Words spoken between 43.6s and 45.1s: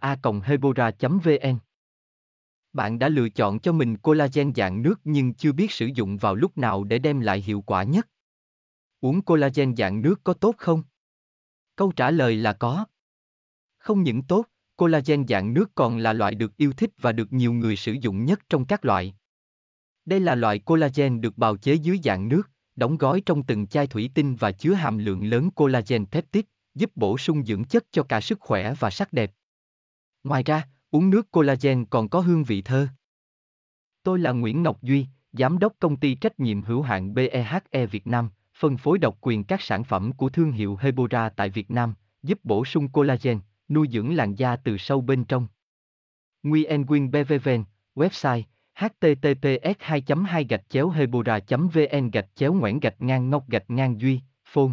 nuôi dưỡng làn da từ sâu